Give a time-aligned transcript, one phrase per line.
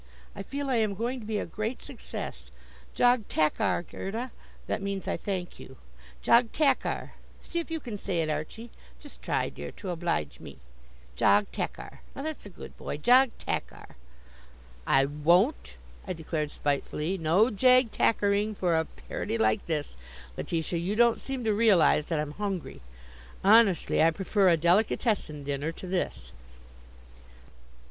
[0.35, 2.49] I feel I am going to be a great success.
[2.95, 4.31] Jag tackar, Gerda.
[4.65, 5.77] That means 'I thank you,'
[6.23, 7.11] Jag tackar.
[7.43, 8.71] See if you can say it, Archie.
[8.99, 10.57] Just try, dear, to oblige me.
[11.15, 12.01] Jag tackar.
[12.15, 13.95] Now, that's a good boy, jag tackar."
[14.87, 15.75] "I won't,"
[16.07, 17.19] I declared spitefully.
[17.19, 19.95] "No _jag tackar_ing for a parody like this,
[20.35, 20.79] Letitia.
[20.79, 22.81] You don't seem to realize that I'm hungry.
[23.43, 26.31] Honestly, I prefer a delicatessen dinner to this."